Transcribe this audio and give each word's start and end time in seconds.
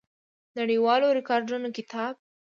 نړیوالو 0.59 1.07
ریکارډونو 1.17 1.69
کتاب 1.77 2.13